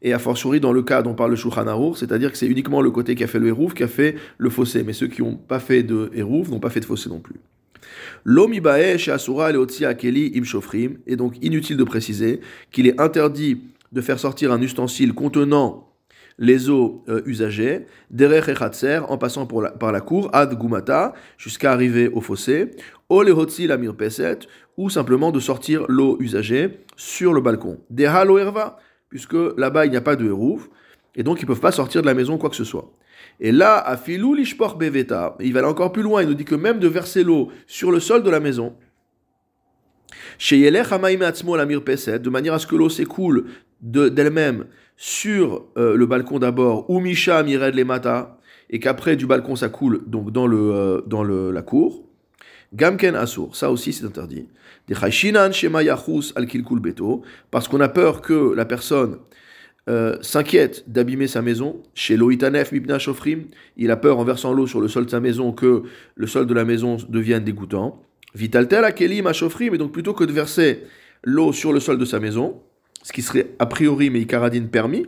Et 0.02 0.12
a 0.12 0.18
fortiori 0.18 0.60
dans 0.60 0.72
le 0.72 0.82
cas 0.82 1.02
dont 1.02 1.14
parle 1.14 1.30
le 1.30 1.36
Shulchan 1.36 1.94
c'est-à-dire 1.94 2.32
que 2.32 2.38
c'est 2.38 2.48
uniquement 2.48 2.82
le 2.82 2.90
côté 2.90 3.14
qui 3.14 3.22
a 3.22 3.28
fait 3.28 3.38
le 3.38 3.46
hérouf 3.46 3.72
qui 3.72 3.84
a 3.84 3.88
fait 3.88 4.16
le 4.36 4.50
fossé, 4.50 4.82
mais 4.82 4.92
ceux 4.92 5.06
qui 5.06 5.22
n'ont 5.22 5.36
pas 5.36 5.60
fait 5.60 5.84
de 5.84 6.10
hérouf 6.12 6.50
n'ont 6.50 6.58
pas 6.58 6.70
fait 6.70 6.80
de 6.80 6.86
fossé 6.86 7.08
non 7.08 7.20
plus. 7.20 7.36
Et 11.06 11.16
donc 11.16 11.34
inutile 11.40 11.76
de 11.76 11.84
préciser 11.84 12.40
qu'il 12.72 12.86
est 12.88 13.00
interdit 13.00 13.62
de 13.92 14.00
faire 14.00 14.18
sortir 14.18 14.52
un 14.52 14.60
ustensile 14.60 15.14
contenant 15.14 15.89
les 16.40 16.70
eaux 16.70 17.04
euh, 17.08 17.20
usagées, 17.26 17.86
derech 18.10 18.48
et 18.48 18.96
en 18.96 19.18
passant 19.18 19.46
par 19.46 19.92
la 19.92 20.00
cour, 20.00 20.30
ad 20.32 20.58
gumata, 20.58 21.12
jusqu'à 21.36 21.70
arriver 21.70 22.08
au 22.08 22.20
fossé, 22.20 22.70
o 23.08 23.22
lehotzi 23.22 23.66
la 23.66 23.76
mirpeset, 23.76 24.40
ou 24.76 24.90
simplement 24.90 25.30
de 25.30 25.38
sortir 25.38 25.84
l'eau 25.88 26.16
usagée 26.18 26.80
sur 26.96 27.34
le 27.34 27.42
balcon. 27.42 27.78
Deha 27.90 28.24
lo 28.24 28.38
erva, 28.38 28.78
puisque 29.10 29.36
là-bas 29.56 29.84
il 29.84 29.90
n'y 29.90 29.96
a 29.98 30.00
pas 30.00 30.16
de 30.16 30.26
hérouf, 30.26 30.70
et 31.14 31.22
donc 31.22 31.40
ils 31.40 31.44
ne 31.44 31.48
peuvent 31.48 31.60
pas 31.60 31.72
sortir 31.72 32.00
de 32.00 32.06
la 32.06 32.14
maison 32.14 32.38
quoi 32.38 32.50
que 32.50 32.56
ce 32.56 32.64
soit. 32.64 32.90
Et 33.38 33.52
là, 33.52 33.76
à 33.76 33.98
lishpor 34.06 34.76
beveta, 34.76 35.36
il 35.40 35.52
va 35.52 35.60
aller 35.60 35.68
encore 35.68 35.92
plus 35.92 36.02
loin, 36.02 36.22
il 36.22 36.28
nous 36.28 36.34
dit 36.34 36.44
que 36.44 36.54
même 36.54 36.78
de 36.78 36.88
verser 36.88 37.22
l'eau 37.22 37.48
sur 37.66 37.92
le 37.92 38.00
sol 38.00 38.22
de 38.22 38.30
la 38.30 38.40
maison, 38.40 38.74
Chez 40.38 40.58
Yelech 40.58 40.88
la 40.90 41.66
de 42.18 42.30
manière 42.30 42.54
à 42.54 42.58
ce 42.58 42.66
que 42.66 42.76
l'eau 42.76 42.88
s'écoule 42.88 43.44
d'elle-même 43.82 44.66
sur 45.02 45.64
euh, 45.78 45.96
le 45.96 46.04
balcon 46.04 46.38
d'abord, 46.38 46.90
ou 46.90 47.00
Misha 47.00 47.42
Mired 47.42 47.74
les 47.74 47.84
Mata, 47.84 48.38
et 48.68 48.78
qu'après 48.80 49.16
du 49.16 49.24
balcon 49.24 49.56
ça 49.56 49.70
coule 49.70 50.02
donc 50.06 50.30
dans, 50.30 50.46
le, 50.46 50.58
euh, 50.58 51.00
dans 51.06 51.24
le, 51.24 51.50
la 51.50 51.62
cour. 51.62 52.04
Gamken 52.74 53.16
Asur, 53.16 53.56
ça 53.56 53.70
aussi 53.70 53.94
c'est 53.94 54.04
interdit. 54.04 54.46
Des 54.88 54.94
Shema 54.94 55.82
Yachus 55.82 56.34
al 56.36 56.46
Kilkul 56.46 56.80
Beto, 56.80 57.22
parce 57.50 57.66
qu'on 57.66 57.80
a 57.80 57.88
peur 57.88 58.20
que 58.20 58.52
la 58.54 58.66
personne 58.66 59.16
euh, 59.88 60.18
s'inquiète 60.20 60.84
d'abîmer 60.86 61.28
sa 61.28 61.40
maison. 61.40 61.82
Chez 61.94 62.18
Loitanef 62.18 62.70
Mibna 62.70 62.98
il 63.78 63.90
a 63.90 63.96
peur 63.96 64.18
en 64.18 64.24
versant 64.24 64.52
l'eau 64.52 64.66
sur 64.66 64.82
le 64.82 64.88
sol 64.88 65.06
de 65.06 65.10
sa 65.10 65.20
maison 65.20 65.52
que 65.52 65.84
le 66.14 66.26
sol 66.26 66.46
de 66.46 66.52
la 66.52 66.66
maison 66.66 66.98
devienne 67.08 67.42
dégoûtant. 67.42 68.02
Vitaltel 68.34 68.84
Akelim 68.84 69.26
Ashofrim, 69.26 69.74
et 69.74 69.78
donc 69.78 69.92
plutôt 69.92 70.12
que 70.12 70.24
de 70.24 70.32
verser 70.32 70.82
l'eau 71.24 71.54
sur 71.54 71.72
le 71.72 71.80
sol 71.80 71.96
de 71.96 72.04
sa 72.04 72.20
maison, 72.20 72.60
ce 73.02 73.12
qui 73.12 73.22
serait 73.22 73.48
a 73.58 73.66
priori 73.66 74.10
mais 74.10 74.20
Ikaradine 74.20 74.68
permis, 74.68 75.06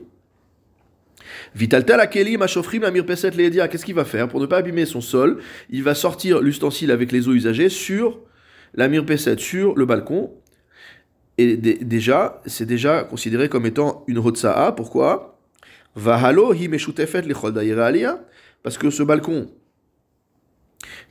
Vitaltel 1.54 2.00
Akelim 2.00 2.42
Ashofrim 2.42 2.84
Amir 2.84 3.04
Peset 3.06 3.30
Leedia, 3.30 3.68
qu'est-ce 3.68 3.84
qu'il 3.84 3.94
va 3.94 4.04
faire 4.04 4.28
Pour 4.28 4.40
ne 4.40 4.46
pas 4.46 4.58
abîmer 4.58 4.86
son 4.86 5.00
sol, 5.00 5.38
il 5.70 5.82
va 5.82 5.94
sortir 5.94 6.40
l'ustensile 6.40 6.90
avec 6.90 7.12
les 7.12 7.28
eaux 7.28 7.34
usagées 7.34 7.68
sur 7.68 8.20
l'Amir 8.74 9.04
Peset, 9.04 9.38
sur 9.38 9.76
le 9.76 9.84
balcon, 9.84 10.30
et 11.38 11.56
déjà, 11.56 12.40
c'est 12.46 12.66
déjà 12.66 13.04
considéré 13.04 13.48
comme 13.48 13.64
étant 13.66 14.04
une 14.06 14.18
Hotsa'a. 14.18 14.72
Pourquoi? 14.72 15.40
Vahalo 15.96 16.54
hi 16.54 16.68
Parce 18.62 18.78
que 18.78 18.90
ce 18.90 19.02
balcon, 19.02 19.50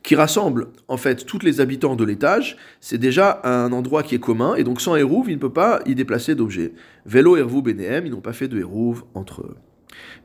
qui 0.03 0.15
rassemble 0.15 0.67
en 0.87 0.97
fait 0.97 1.25
tous 1.25 1.39
les 1.43 1.61
habitants 1.61 1.95
de 1.95 2.03
l'étage, 2.03 2.57
c'est 2.79 2.97
déjà 2.97 3.41
un 3.43 3.71
endroit 3.71 4.03
qui 4.03 4.15
est 4.15 4.19
commun, 4.19 4.55
et 4.55 4.63
donc 4.63 4.81
sans 4.81 4.95
Hérouv, 4.95 5.29
il 5.29 5.35
ne 5.35 5.39
peut 5.39 5.53
pas 5.53 5.81
y 5.85 5.95
déplacer 5.95 6.35
d'objets. 6.35 6.73
Vélo, 7.05 7.37
Hervou, 7.37 7.61
Benehem, 7.61 8.05
ils 8.05 8.11
n'ont 8.11 8.21
pas 8.21 8.33
fait 8.33 8.47
de 8.47 8.59
Hérouv 8.59 9.03
entre 9.13 9.41
eux. 9.41 9.55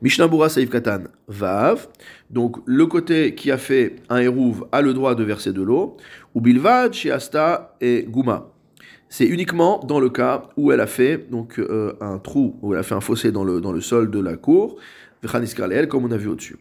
Mishnabura 0.01 0.49
Saïf 0.49 0.69
Katan 0.69 1.03
Vav, 1.27 1.87
donc 2.29 2.57
le 2.65 2.85
côté 2.85 3.35
qui 3.35 3.51
a 3.51 3.57
fait 3.57 3.97
un 4.09 4.17
Hérouv 4.17 4.65
a 4.71 4.81
le 4.81 4.93
droit 4.93 5.15
de 5.15 5.23
verser 5.23 5.53
de 5.53 5.61
l'eau, 5.61 5.97
ou 6.33 6.41
Bilvad, 6.41 6.93
et 7.81 8.05
Gouma 8.07 8.51
c'est 9.09 9.25
uniquement 9.25 9.79
dans 9.87 9.99
le 9.99 10.09
cas 10.09 10.49
où 10.57 10.71
elle 10.71 10.81
a 10.81 10.87
fait 10.87 11.29
donc 11.29 11.59
euh, 11.59 11.93
un 12.01 12.19
trou, 12.19 12.57
où 12.61 12.73
elle 12.73 12.79
a 12.79 12.83
fait 12.83 12.95
un 12.95 13.01
fossé 13.01 13.31
dans 13.31 13.43
le, 13.43 13.61
dans 13.61 13.71
le 13.71 13.81
sol 13.81 14.11
de 14.11 14.19
la 14.19 14.35
cour, 14.35 14.77
comme 15.89 16.05
on 16.05 16.11
a 16.11 16.17
vu 16.17 16.27
au-dessus. 16.27 16.57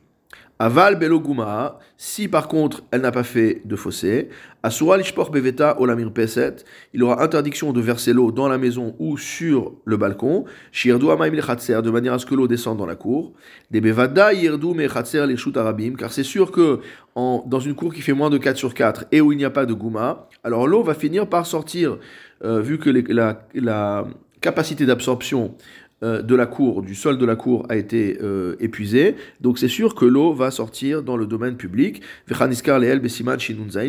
Aval 0.58 0.98
beloguma, 0.98 1.78
si 1.98 2.28
par 2.28 2.48
contre 2.48 2.82
elle 2.90 3.02
n'a 3.02 3.12
pas 3.12 3.24
fait 3.24 3.60
de 3.66 3.76
fossé, 3.76 4.30
asura 4.62 4.96
lishpor 4.96 5.30
beveta 5.30 5.78
olamir 5.78 6.10
peset, 6.10 6.56
il 6.94 7.02
aura 7.02 7.22
interdiction 7.22 7.74
de 7.74 7.80
verser 7.82 8.14
l'eau 8.14 8.32
dans 8.32 8.48
la 8.48 8.56
maison 8.56 8.96
ou 8.98 9.18
sur 9.18 9.74
le 9.84 9.98
balcon, 9.98 10.46
shirdu 10.72 11.10
amaim 11.10 11.30
de 11.30 11.90
manière 11.90 12.14
à 12.14 12.18
ce 12.18 12.24
que 12.24 12.34
l'eau 12.34 12.48
descende 12.48 12.78
dans 12.78 12.86
la 12.86 12.96
cour, 12.96 13.34
des 13.70 13.82
bevada 13.82 14.32
yirdu 14.32 14.68
mechatser 14.68 15.26
les 15.26 15.36
arabim, 15.58 15.92
car 15.92 16.10
c'est 16.10 16.24
sûr 16.24 16.50
que 16.50 16.80
dans 17.14 17.60
une 17.60 17.74
cour 17.74 17.92
qui 17.92 18.00
fait 18.00 18.14
moins 18.14 18.30
de 18.30 18.38
4 18.38 18.56
sur 18.56 18.72
4 18.72 19.06
et 19.12 19.20
où 19.20 19.32
il 19.32 19.38
n'y 19.38 19.44
a 19.44 19.50
pas 19.50 19.66
de 19.66 19.74
gouma, 19.74 20.26
alors 20.42 20.66
l'eau 20.66 20.82
va 20.82 20.94
finir 20.94 21.28
par 21.28 21.44
sortir 21.44 21.98
euh, 22.44 22.60
vu 22.60 22.78
que 22.78 22.90
la, 22.90 24.06
capacité 24.40 24.86
d'absorption 24.86 25.54
de 26.02 26.34
la 26.34 26.46
cour, 26.46 26.82
du 26.82 26.94
sol 26.94 27.16
de 27.16 27.24
la 27.24 27.36
cour 27.36 27.64
a 27.70 27.76
été 27.76 28.18
euh, 28.20 28.56
épuisée, 28.60 29.16
donc 29.40 29.58
c'est 29.58 29.68
sûr 29.68 29.94
que 29.94 30.04
l'eau 30.04 30.34
va 30.34 30.50
sortir 30.50 31.02
dans 31.02 31.16
le 31.16 31.26
domaine 31.26 31.56
public. 31.56 32.02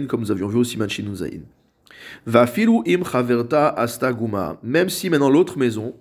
comme 0.08 0.22
nous 0.22 0.32
avions 0.32 0.48
vu 0.48 0.58
au 0.58 0.64
Siman 0.64 0.90
Shinunzain. 0.90 1.42
Va 2.26 2.48
filu 2.48 2.80
im 2.88 3.04
astaguma, 3.76 4.58
même 4.64 4.90
si 4.90 5.10
maintenant 5.10 5.30
l'autre 5.30 5.58
maison 5.58 5.96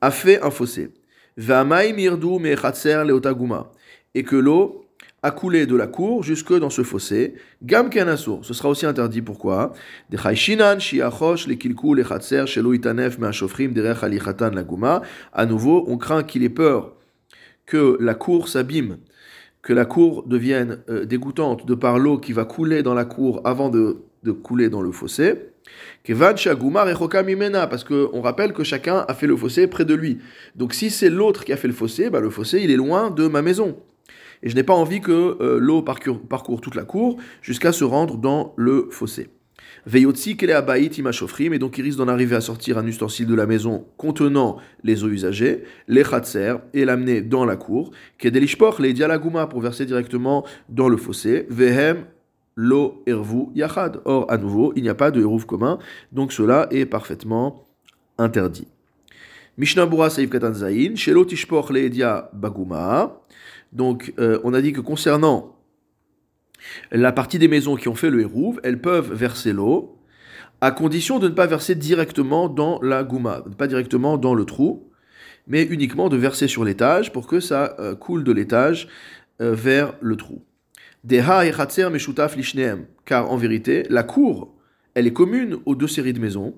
a 0.00 0.10
fait 0.10 0.42
un 0.42 0.50
fossé. 0.50 0.90
Va 1.36 1.64
leotaguma, 1.64 3.72
et 4.14 4.24
que 4.24 4.36
l'eau 4.36 4.87
a 5.22 5.30
coulé 5.30 5.66
de 5.66 5.74
la 5.74 5.86
cour 5.86 6.22
jusque 6.22 6.56
dans 6.56 6.70
ce 6.70 6.82
fossé. 6.82 7.34
Gam 7.62 7.90
ce 7.90 8.54
sera 8.54 8.68
aussi 8.68 8.86
interdit. 8.86 9.22
Pourquoi? 9.22 9.72
À 15.32 15.46
nouveau, 15.46 15.84
on 15.88 15.96
craint 15.96 16.22
qu'il 16.22 16.44
ait 16.44 16.48
peur 16.48 16.92
que 17.66 17.96
la 18.00 18.14
cour 18.14 18.48
s'abîme, 18.48 18.98
que 19.62 19.72
la 19.72 19.84
cour 19.84 20.24
devienne 20.26 20.78
euh, 20.88 21.04
dégoûtante 21.04 21.66
de 21.66 21.74
par 21.74 21.98
l'eau 21.98 22.18
qui 22.18 22.32
va 22.32 22.44
couler 22.44 22.82
dans 22.82 22.94
la 22.94 23.04
cour 23.04 23.42
avant 23.44 23.68
de, 23.68 23.98
de 24.22 24.32
couler 24.32 24.70
dans 24.70 24.80
le 24.80 24.92
fossé. 24.92 25.34
Parce 26.06 27.84
qu'on 27.84 28.20
rappelle 28.22 28.52
que 28.54 28.64
chacun 28.64 29.04
a 29.06 29.14
fait 29.14 29.26
le 29.26 29.36
fossé 29.36 29.66
près 29.66 29.84
de 29.84 29.94
lui. 29.94 30.18
Donc 30.54 30.72
si 30.72 30.88
c'est 30.88 31.10
l'autre 31.10 31.44
qui 31.44 31.52
a 31.52 31.56
fait 31.58 31.68
le 31.68 31.74
fossé, 31.74 32.08
bah 32.08 32.20
le 32.20 32.30
fossé 32.30 32.60
il 32.62 32.70
est 32.70 32.76
loin 32.76 33.10
de 33.10 33.26
ma 33.28 33.42
maison 33.42 33.76
et 34.42 34.48
je 34.48 34.54
n'ai 34.54 34.62
pas 34.62 34.74
envie 34.74 35.00
que 35.00 35.36
euh, 35.40 35.58
l'eau 35.58 35.82
parcourt, 35.82 36.60
toute 36.60 36.74
la 36.74 36.84
cour 36.84 37.18
jusqu'à 37.42 37.72
se 37.72 37.84
rendre 37.84 38.16
dans 38.16 38.54
le 38.56 38.88
fossé. 38.90 39.28
Veyotsi 39.86 40.36
kele 40.36 40.54
imashofrim, 40.98 41.52
et 41.54 41.58
donc 41.58 41.78
il 41.78 41.82
risque 41.82 41.98
d'en 41.98 42.08
arriver 42.08 42.36
à 42.36 42.40
sortir 42.40 42.78
un 42.78 42.86
ustensile 42.86 43.26
de 43.26 43.34
la 43.34 43.46
maison 43.46 43.86
contenant 43.96 44.58
les 44.82 45.04
eaux 45.04 45.08
usagées, 45.08 45.64
les 45.86 46.02
khatser, 46.02 46.56
et 46.74 46.84
l'amener 46.84 47.22
dans 47.22 47.44
la 47.44 47.56
cour, 47.56 47.90
kedelishpoch 48.18 48.80
les 48.80 48.92
dialaguma 48.92 49.46
pour 49.46 49.60
verser 49.60 49.86
directement 49.86 50.44
dans 50.68 50.88
le 50.88 50.96
fossé, 50.96 51.46
vehem 51.48 52.04
lo 52.56 53.02
ervu 53.06 53.46
yachad. 53.54 54.00
Or, 54.04 54.30
à 54.30 54.36
nouveau, 54.36 54.72
il 54.76 54.82
n'y 54.82 54.88
a 54.88 54.94
pas 54.94 55.10
de 55.10 55.20
hérouv 55.20 55.46
commun, 55.46 55.78
donc 56.12 56.32
cela 56.32 56.66
est 56.70 56.86
parfaitement 56.86 57.64
interdit. 58.18 58.66
Mishnah 59.56 59.86
Bura 59.86 60.10
Saïf 60.10 60.30
Katan 60.30 60.54
Zain, 60.54 60.94
Shelo 60.94 61.24
Tishpoch. 61.24 61.72
Donc, 63.72 64.14
euh, 64.18 64.40
on 64.44 64.54
a 64.54 64.62
dit 64.62 64.72
que 64.72 64.80
concernant 64.80 65.56
la 66.90 67.12
partie 67.12 67.38
des 67.38 67.48
maisons 67.48 67.76
qui 67.76 67.88
ont 67.88 67.94
fait 67.94 68.10
le 68.10 68.20
hérouv, 68.20 68.60
elles 68.62 68.80
peuvent 68.80 69.12
verser 69.12 69.52
l'eau, 69.52 69.98
à 70.60 70.70
condition 70.70 71.18
de 71.18 71.28
ne 71.28 71.34
pas 71.34 71.46
verser 71.46 71.74
directement 71.74 72.48
dans 72.48 72.80
la 72.82 73.04
gouma, 73.04 73.44
pas 73.56 73.68
directement 73.68 74.18
dans 74.18 74.34
le 74.34 74.44
trou, 74.44 74.90
mais 75.46 75.62
uniquement 75.62 76.08
de 76.08 76.16
verser 76.16 76.48
sur 76.48 76.64
l'étage 76.64 77.12
pour 77.12 77.26
que 77.26 77.40
ça 77.40 77.76
euh, 77.78 77.94
coule 77.94 78.24
de 78.24 78.32
l'étage 78.32 78.88
euh, 79.40 79.54
vers 79.54 79.94
le 80.00 80.16
trou. 80.16 80.44
Deha 81.04 81.46
et 81.46 81.52
car 83.04 83.30
en 83.30 83.36
vérité, 83.36 83.84
la 83.88 84.02
cour, 84.02 84.54
elle 84.94 85.06
est 85.06 85.12
commune 85.12 85.58
aux 85.64 85.76
deux 85.76 85.86
séries 85.86 86.12
de 86.12 86.18
maisons. 86.18 86.54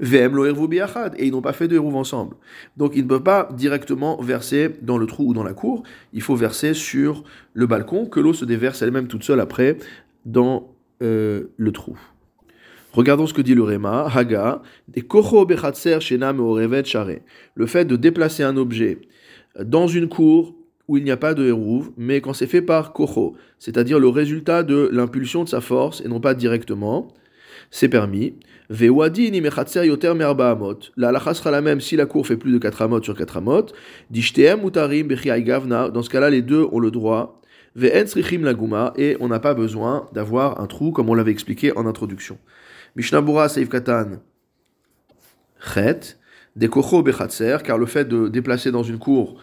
Et 0.00 1.26
ils 1.26 1.32
n'ont 1.32 1.40
pas 1.42 1.52
fait 1.52 1.68
de 1.68 1.74
hérouv 1.74 1.96
ensemble. 1.96 2.36
Donc 2.76 2.92
ils 2.94 3.04
ne 3.04 3.08
peuvent 3.08 3.22
pas 3.22 3.48
directement 3.56 4.20
verser 4.20 4.70
dans 4.82 4.98
le 4.98 5.06
trou 5.06 5.30
ou 5.30 5.34
dans 5.34 5.44
la 5.44 5.52
cour, 5.52 5.82
il 6.12 6.22
faut 6.22 6.36
verser 6.36 6.74
sur 6.74 7.24
le 7.52 7.66
balcon, 7.66 8.06
que 8.06 8.20
l'eau 8.20 8.32
se 8.32 8.44
déverse 8.44 8.82
elle-même 8.82 9.06
toute 9.06 9.24
seule 9.24 9.40
après 9.40 9.78
dans 10.24 10.74
euh, 11.02 11.44
le 11.56 11.72
trou. 11.72 11.98
Regardons 12.92 13.26
ce 13.26 13.34
que 13.34 13.42
dit 13.42 13.54
le 13.54 13.64
Réma, 13.64 14.06
Haga. 14.14 14.62
Le 17.54 17.66
fait 17.66 17.84
de 17.84 17.96
déplacer 17.96 18.42
un 18.44 18.56
objet 18.56 19.00
dans 19.60 19.88
une 19.88 20.08
cour 20.08 20.54
où 20.86 20.96
il 20.96 21.04
n'y 21.04 21.10
a 21.10 21.16
pas 21.16 21.34
de 21.34 21.44
hérouv, 21.46 21.90
mais 21.96 22.20
quand 22.20 22.34
c'est 22.34 22.46
fait 22.46 22.62
par 22.62 22.92
kocho, 22.92 23.34
c'est-à-dire 23.58 23.98
le 23.98 24.08
résultat 24.08 24.62
de 24.62 24.88
l'impulsion 24.92 25.42
de 25.42 25.48
sa 25.48 25.60
force 25.60 26.02
et 26.04 26.08
non 26.08 26.20
pas 26.20 26.34
directement, 26.34 27.08
c'est 27.70 27.88
permis. 27.88 28.34
Vewadi 28.70 29.30
ni 29.30 29.40
yoter 29.40 30.08
amot. 30.08 30.78
La 30.96 31.08
halacha 31.08 31.34
sera 31.34 31.50
la 31.50 31.60
même 31.60 31.80
si 31.80 31.96
la 31.96 32.06
cour 32.06 32.26
fait 32.26 32.36
plus 32.36 32.52
de 32.52 32.58
4 32.58 32.82
amot 32.82 33.02
sur 33.02 33.16
4 33.16 33.36
amot. 33.36 33.66
Dishtem 34.10 34.62
mutarim 34.62 35.08
gavna. 35.08 35.90
Dans 35.90 36.02
ce 36.02 36.08
cas-là, 36.10 36.30
les 36.30 36.42
deux 36.42 36.66
ont 36.72 36.78
le 36.78 36.90
droit. 36.90 37.40
Ve'en 37.76 38.06
srichim 38.06 38.42
laguma. 38.42 38.94
Et 38.96 39.16
on 39.20 39.28
n'a 39.28 39.40
pas 39.40 39.54
besoin 39.54 40.08
d'avoir 40.12 40.60
un 40.60 40.66
trou 40.66 40.92
comme 40.92 41.10
on 41.10 41.14
l'avait 41.14 41.32
expliqué 41.32 41.76
en 41.76 41.86
introduction. 41.86 42.38
Mishnabura 42.96 43.48
seif 43.48 43.68
katan. 43.68 44.20
Chet. 45.74 46.16
Des 46.56 46.68
kocho 46.68 47.02
bechatser, 47.02 47.56
car 47.64 47.78
le 47.78 47.86
fait 47.86 48.04
de 48.04 48.28
déplacer 48.28 48.70
dans 48.70 48.84
une 48.84 48.98
cour 48.98 49.40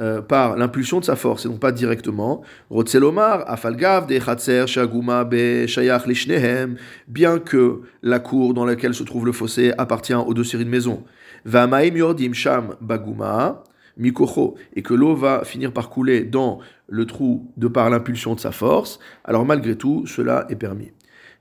euh, 0.00 0.22
par 0.22 0.56
l'impulsion 0.56 1.00
de 1.00 1.04
sa 1.04 1.16
force 1.16 1.44
et 1.44 1.48
non 1.48 1.58
pas 1.58 1.70
directement. 1.70 2.42
Rotzelomar, 2.70 3.44
Afalgav, 3.46 4.06
de 4.06 4.66
Shaguma, 4.66 5.24
Be, 5.24 5.66
Shayach, 5.66 6.06
Lishnehem, 6.06 6.76
bien 7.08 7.38
que 7.38 7.82
la 8.02 8.18
cour 8.18 8.54
dans 8.54 8.64
laquelle 8.64 8.94
se 8.94 9.02
trouve 9.02 9.26
le 9.26 9.32
fossé 9.32 9.72
appartient 9.76 10.14
aux 10.14 10.32
deux 10.34 10.44
séries 10.44 10.64
de 10.64 10.70
maisons. 10.70 11.04
Vamaim 11.44 11.94
Yordim 11.94 12.32
Sham 12.32 12.74
Baguma, 12.80 13.64
Mikocho, 13.98 14.54
et 14.74 14.82
que 14.82 14.94
l'eau 14.94 15.14
va 15.14 15.44
finir 15.44 15.72
par 15.72 15.90
couler 15.90 16.24
dans 16.24 16.60
le 16.88 17.04
trou 17.04 17.52
de 17.56 17.68
par 17.68 17.90
l'impulsion 17.90 18.34
de 18.34 18.40
sa 18.40 18.50
force, 18.50 18.98
alors 19.24 19.44
malgré 19.44 19.76
tout, 19.76 20.06
cela 20.06 20.46
est 20.48 20.56
permis. 20.56 20.92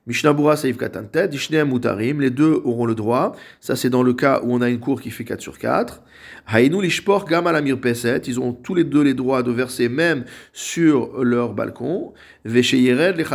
Mishnabura 0.08 0.58
Saïf 0.58 0.78
Katantet, 0.78 1.28
Dishneem 1.28 1.72
Mutarim, 1.72 2.22
les 2.22 2.32
deux 2.32 2.60
auront 2.64 2.88
le 2.88 2.96
droit. 2.96 3.36
Ça, 3.60 3.76
c'est 3.76 3.92
dans 3.92 4.02
le 4.02 4.14
cas 4.14 4.42
où 4.44 4.52
on 4.52 4.62
a 4.62 4.70
une 4.70 4.80
cour 4.80 5.00
qui 5.00 5.12
fait 5.12 5.24
4 5.24 5.40
sur 5.40 5.60
4. 5.60 6.02
Haïnou 6.48 6.82
Lishpor 6.82 7.26
Gamalamir 7.26 7.80
Peset, 7.80 8.24
ils 8.26 8.40
ont 8.40 8.52
tous 8.52 8.74
les 8.74 8.84
deux 8.84 9.04
les 9.04 9.14
droits 9.14 9.44
de 9.44 9.52
verser 9.52 9.90
même 9.90 10.26
sur 10.54 11.24
leur 11.24 11.54
balcon. 11.54 12.14
Vesheyered 12.46 13.16
les 13.16 13.26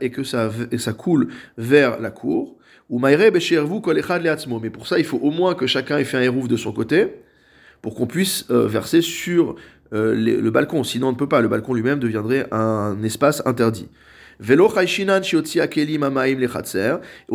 et 0.00 0.10
que 0.10 0.22
ça, 0.22 0.50
et 0.72 0.78
ça 0.78 0.94
coule 0.94 1.28
vers 1.58 2.00
la 2.00 2.10
cour. 2.10 2.56
Ou 2.88 2.98
maire 2.98 3.30
beshervu 3.30 3.82
kol 3.82 3.98
echad 3.98 4.22
leatzmo. 4.22 4.58
Mais 4.58 4.70
pour 4.70 4.86
ça, 4.86 4.98
il 4.98 5.04
faut 5.04 5.18
au 5.18 5.30
moins 5.30 5.54
que 5.54 5.66
chacun 5.66 5.98
ait 5.98 6.04
fait 6.04 6.16
un 6.16 6.22
hérouf 6.22 6.48
de 6.48 6.56
son 6.56 6.72
côté 6.72 7.16
pour 7.82 7.94
qu'on 7.94 8.06
puisse 8.06 8.46
euh, 8.50 8.66
verser 8.66 9.02
sur 9.02 9.56
euh, 9.92 10.14
le 10.14 10.50
balcon. 10.50 10.82
Sinon, 10.82 11.08
on 11.08 11.12
ne 11.12 11.16
peut 11.16 11.28
pas. 11.28 11.42
Le 11.42 11.48
balcon 11.48 11.74
lui-même 11.74 11.98
deviendrait 11.98 12.46
un 12.52 13.02
espace 13.02 13.42
interdit. 13.44 13.88
On 14.38 14.44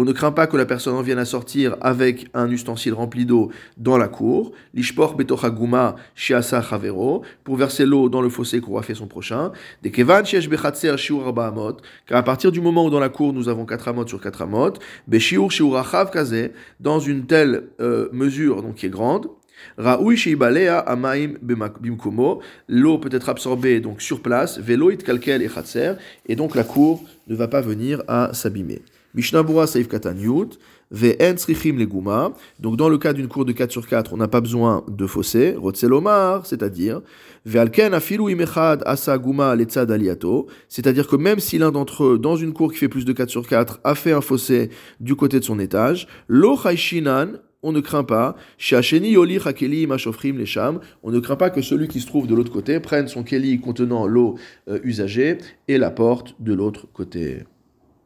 ne 0.04 0.12
craint 0.12 0.32
pas 0.32 0.48
que 0.48 0.58
la 0.58 0.66
personne 0.66 0.94
en 0.94 1.02
vienne 1.02 1.18
à 1.18 1.26
sortir 1.26 1.76
avec 1.82 2.28
un 2.34 2.50
ustensile 2.50 2.94
rempli 2.94 3.26
d'eau 3.26 3.52
dans 3.78 3.98
la 3.98 4.08
cour. 4.08 4.52
Lishpor 4.74 5.16
betochaguma 5.16 5.96
shiasa 6.16 6.62
chavero. 6.62 7.24
Pour 7.44 7.58
verser 7.58 7.86
l'eau 7.86 8.10
dans 8.10 8.22
le 8.22 8.30
fossé 8.30 8.62
qu'aura 8.62 8.84
fait 8.84 8.96
son 8.96 9.08
prochain. 9.08 9.52
Des 9.82 9.92
kevan 9.92 10.26
shesh 10.26 10.48
bechatzer 10.48 10.98
shiur 10.98 11.28
amot. 11.40 11.78
Car 12.06 12.18
à 12.18 12.24
partir 12.24 12.52
du 12.52 12.62
moment 12.62 12.86
où 12.86 12.90
dans 12.90 13.00
la 13.00 13.10
cour 13.10 13.34
nous 13.34 13.50
avons 13.50 13.66
4 13.66 13.90
amot 13.90 14.08
sur 14.08 14.22
4 14.22 14.44
amot, 14.44 14.74
beshiur 15.08 15.52
shiur 15.52 15.78
achav 15.78 16.12
kaze, 16.12 16.52
dans 16.80 17.00
une 17.00 17.26
telle 17.26 17.64
euh, 17.80 18.10
mesure 18.12 18.62
donc 18.62 18.76
qui 18.76 18.86
est 18.86 18.90
grande, 18.90 19.28
Raoui 19.78 20.18
sheibalea 20.18 20.80
amaim 20.80 21.34
bimkomo, 21.42 22.42
l'eau 22.68 22.98
peut 22.98 23.10
être 23.12 23.30
absorbée 23.30 23.80
donc 23.80 24.02
sur 24.02 24.22
place, 24.22 24.60
velo 24.60 24.92
kalkel 24.96 25.42
et 25.42 25.50
chatser, 25.50 25.94
et 26.28 26.36
donc 26.36 26.56
la 26.56 26.64
cour 26.64 27.04
ne 27.28 27.36
va 27.36 27.48
pas 27.48 27.62
venir 27.62 28.04
à 28.08 28.34
s'abîmer. 28.34 28.82
Mishnah 29.14 29.44
Bura 29.44 29.68
Saif 29.68 29.90
Katanyut, 29.90 30.58
ve'en 30.90 31.36
tzrichim 31.36 31.78
leguma, 31.78 32.32
donc 32.60 32.78
dans 32.78 32.88
le 32.88 32.98
cas 32.98 33.12
d'une 33.12 33.28
cour 33.28 33.44
de 33.44 33.52
4 33.52 33.70
sur 33.72 33.88
4, 33.88 34.14
on 34.14 34.18
n'a 34.18 34.30
pas 34.30 34.40
besoin 34.40 34.86
de 34.88 35.06
fossé, 35.06 35.56
rotzelomar, 35.58 36.46
c'est-à-dire, 36.46 37.02
ve'alken 37.46 37.94
afilu 37.94 38.32
imechad 38.32 38.84
asa 38.86 39.18
guma 39.18 39.54
letzad 39.56 39.92
aliato, 39.92 40.48
c'est-à-dire 40.70 41.08
que 41.08 41.18
même 41.18 41.40
si 41.40 41.58
l'un 41.58 41.72
d'entre 41.72 42.06
eux, 42.06 42.20
dans 42.20 42.38
une 42.38 42.54
cour 42.54 42.72
qui 42.72 42.78
fait 42.78 42.90
plus 42.90 43.04
de 43.04 43.12
4 43.12 43.30
sur 43.30 43.48
4, 43.48 43.82
a 43.84 43.96
fait 43.96 44.14
un 44.14 44.22
fossé 44.22 44.70
du 45.02 45.16
côté 45.16 45.40
de 45.40 45.46
son 45.46 45.60
étage, 45.60 46.08
lo 46.30 46.56
chayshinan, 46.56 47.34
on 47.64 47.72
ne 47.72 47.80
craint 47.80 48.04
pas, 48.04 48.36
on 51.04 51.12
ne 51.12 51.20
craint 51.20 51.36
pas 51.36 51.50
que 51.50 51.62
celui 51.62 51.88
qui 51.88 52.00
se 52.00 52.08
trouve 52.08 52.28
de 52.28 52.36
l'autre 52.36 52.52
côté 52.52 52.80
prenne 52.80 53.08
son 53.08 53.24
keli 53.24 53.60
contenant 53.60 54.08
l'eau 54.08 54.38
euh, 54.68 54.80
usagée 54.84 55.38
et 55.68 55.78
la 55.78 55.92
porte 55.92 56.36
de 56.40 56.54
l'autre 56.54 56.88
côté. 56.92 57.44